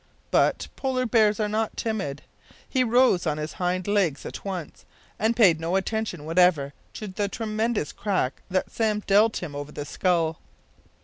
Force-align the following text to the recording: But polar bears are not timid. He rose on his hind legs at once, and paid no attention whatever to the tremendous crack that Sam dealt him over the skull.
But 0.31 0.67
polar 0.75 1.05
bears 1.05 1.39
are 1.39 1.47
not 1.47 1.77
timid. 1.77 2.23
He 2.67 2.83
rose 2.83 3.27
on 3.27 3.37
his 3.37 3.53
hind 3.53 3.85
legs 3.87 4.25
at 4.25 4.43
once, 4.43 4.83
and 5.19 5.35
paid 5.35 5.59
no 5.59 5.75
attention 5.75 6.25
whatever 6.25 6.73
to 6.93 7.05
the 7.05 7.27
tremendous 7.29 7.91
crack 7.91 8.41
that 8.49 8.71
Sam 8.71 9.03
dealt 9.05 9.43
him 9.43 9.55
over 9.55 9.71
the 9.71 9.85
skull. 9.85 10.39